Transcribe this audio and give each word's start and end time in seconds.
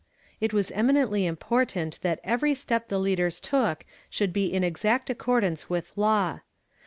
It 0.39 0.51
was 0.51 0.71
eminently 0.71 1.27
important 1.27 2.01
that 2.01 2.19
every 2.23 2.55
step 2.55 2.87
the 2.87 2.97
leadei 2.99 3.27
s 3.27 3.39
took 3.39 3.85
should 4.09 4.33
be 4.33 4.47
in 4.51 4.63
exact 4.63 5.11
accordance 5.11 5.69
with 5.69 5.91
law. 5.95 6.39